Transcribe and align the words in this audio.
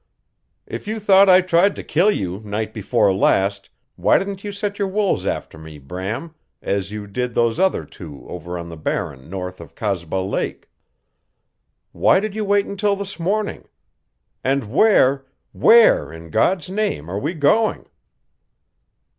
"If 0.65 0.87
you 0.87 0.99
thought 0.99 1.29
I 1.29 1.41
tried 1.41 1.75
to 1.75 1.83
kill 1.83 2.09
you 2.09 2.39
night 2.43 2.73
before 2.73 3.13
last 3.13 3.69
why 3.97 4.17
didn't 4.17 4.43
you 4.43 4.51
set 4.51 4.79
your 4.79 4.87
wolves 4.87 5.27
after 5.27 5.59
me, 5.59 5.77
Bram 5.77 6.33
as 6.59 6.89
you 6.91 7.05
did 7.05 7.35
those 7.35 7.59
other 7.59 7.85
two 7.85 8.25
over 8.27 8.57
on 8.57 8.69
the 8.69 8.77
Barren 8.77 9.29
north 9.29 9.61
of 9.61 9.75
Kasba 9.75 10.15
Lake? 10.27 10.71
Why 11.91 12.19
did 12.19 12.33
you 12.33 12.43
wait 12.43 12.65
until 12.65 12.95
this 12.95 13.19
morning? 13.19 13.67
And 14.43 14.71
where 14.71 15.27
WHERE 15.51 16.11
in 16.11 16.31
God's 16.31 16.67
name 16.67 17.07
are 17.07 17.19
we 17.19 17.35
going?" 17.35 17.85